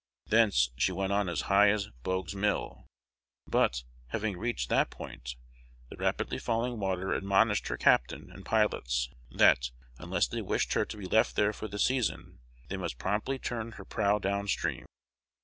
Thence 0.25 0.71
she 0.77 0.91
went 0.91 1.13
on 1.13 1.29
as 1.29 1.41
high 1.41 1.69
as 1.69 1.89
Bogue's 2.01 2.33
mill; 2.33 2.87
but, 3.45 3.83
having 4.07 4.35
reached 4.35 4.67
that 4.69 4.89
point, 4.89 5.35
the 5.91 5.95
rapidly 5.95 6.39
falling 6.39 6.79
water 6.79 7.13
admonished 7.13 7.67
her 7.67 7.77
captain 7.77 8.31
and 8.31 8.43
pilots, 8.43 9.09
that, 9.29 9.69
unless 9.99 10.25
they 10.25 10.41
wished 10.41 10.73
her 10.73 10.85
to 10.85 10.97
be 10.97 11.05
left 11.05 11.35
there 11.35 11.53
for 11.53 11.67
the 11.67 11.77
season, 11.77 12.39
they 12.67 12.77
must 12.77 12.97
promptly 12.97 13.37
turn 13.37 13.73
her 13.73 13.85
prow 13.85 14.17
down 14.17 14.47
stream. 14.47 14.87